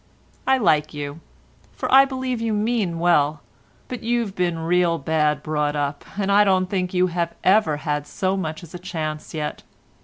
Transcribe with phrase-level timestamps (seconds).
[0.47, 1.19] I like you,
[1.75, 3.41] for I believe you mean well,
[3.87, 8.07] but you've been real bad brought up, and I don't think you have ever had
[8.07, 9.61] so much as a chance yet.